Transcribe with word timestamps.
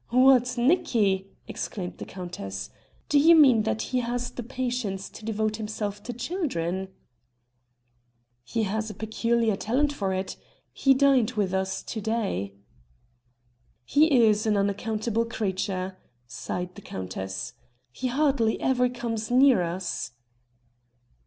"What, 0.09 0.57
Nicki!" 0.57 1.27
exclaimed 1.47 1.99
the 1.99 2.05
countess. 2.07 2.71
"Do 3.07 3.19
you 3.19 3.35
mean 3.35 3.61
that 3.61 3.83
he 3.93 3.99
has 3.99 4.31
the 4.31 4.41
patience 4.41 5.07
to 5.11 5.23
devote 5.23 5.57
himself 5.57 6.01
to 6.01 6.11
children?" 6.11 6.87
"He 8.43 8.63
has 8.63 8.89
a 8.89 8.95
peculiar 8.95 9.55
talent 9.55 9.93
for 9.93 10.11
it. 10.11 10.37
He 10.73 10.95
dined 10.95 11.33
with 11.33 11.53
us 11.53 11.83
to 11.83 12.01
day." 12.01 12.55
"He 13.85 14.25
is 14.25 14.47
an 14.47 14.57
unaccountable 14.57 15.25
creature!" 15.25 15.99
sighed 16.25 16.73
the 16.73 16.81
countess. 16.81 17.53
"He 17.91 18.07
hardly 18.07 18.59
ever 18.59 18.89
comes 18.89 19.29
near 19.29 19.61
us." 19.61 20.13